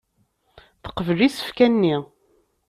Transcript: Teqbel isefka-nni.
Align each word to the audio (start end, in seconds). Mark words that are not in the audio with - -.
Teqbel 0.83 1.19
isefka-nni. 1.27 1.95